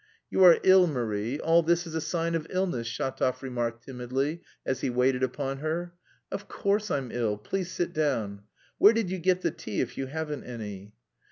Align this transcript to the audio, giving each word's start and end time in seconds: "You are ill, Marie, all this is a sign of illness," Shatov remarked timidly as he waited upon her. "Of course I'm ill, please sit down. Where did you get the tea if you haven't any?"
"You 0.31 0.43
are 0.45 0.57
ill, 0.63 0.87
Marie, 0.87 1.39
all 1.39 1.61
this 1.61 1.85
is 1.85 1.93
a 1.93 2.01
sign 2.01 2.33
of 2.33 2.47
illness," 2.49 2.87
Shatov 2.87 3.43
remarked 3.43 3.83
timidly 3.83 4.41
as 4.65 4.81
he 4.81 4.89
waited 4.89 5.21
upon 5.21 5.59
her. 5.59 5.93
"Of 6.31 6.47
course 6.47 6.89
I'm 6.89 7.11
ill, 7.11 7.37
please 7.37 7.69
sit 7.69 7.93
down. 7.93 8.41
Where 8.79 8.93
did 8.93 9.11
you 9.11 9.19
get 9.19 9.41
the 9.41 9.51
tea 9.51 9.79
if 9.79 9.99
you 9.99 10.07
haven't 10.07 10.43
any?" 10.43 10.93